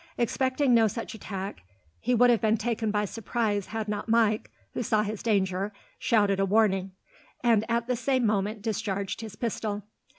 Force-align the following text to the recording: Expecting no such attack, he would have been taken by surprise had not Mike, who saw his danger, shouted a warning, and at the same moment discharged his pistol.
Expecting 0.17 0.73
no 0.73 0.87
such 0.87 1.13
attack, 1.13 1.61
he 1.99 2.15
would 2.15 2.31
have 2.31 2.41
been 2.41 2.57
taken 2.57 2.89
by 2.89 3.05
surprise 3.05 3.67
had 3.67 3.87
not 3.87 4.09
Mike, 4.09 4.49
who 4.73 4.81
saw 4.81 5.03
his 5.03 5.21
danger, 5.21 5.71
shouted 5.99 6.39
a 6.39 6.45
warning, 6.47 6.93
and 7.43 7.63
at 7.69 7.85
the 7.85 7.95
same 7.95 8.25
moment 8.25 8.63
discharged 8.63 9.21
his 9.21 9.35
pistol. 9.35 9.83